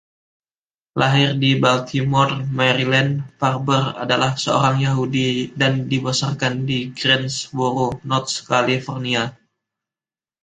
[0.99, 5.29] Lahir di Baltimore, Maryland, Farber adalah seorang Yahudi
[5.61, 9.23] dan dibesarkan di Greensboro, North Carolina.